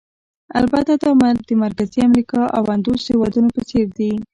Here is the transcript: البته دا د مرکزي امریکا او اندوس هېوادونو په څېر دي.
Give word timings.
البته 0.59 0.93
دا 1.03 1.11
د 1.47 1.49
مرکزي 1.65 1.99
امریکا 2.09 2.41
او 2.57 2.63
اندوس 2.75 3.01
هېوادونو 3.11 3.49
په 3.57 3.61
څېر 3.69 3.87
دي. 3.97 4.11